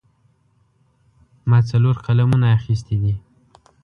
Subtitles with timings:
[1.49, 3.13] ما څلور قلمونه اخیستي دي.